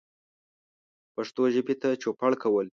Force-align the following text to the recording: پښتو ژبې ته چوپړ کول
پښتو 1.15 1.41
ژبې 1.55 1.75
ته 1.81 1.89
چوپړ 2.01 2.31
کول 2.43 2.67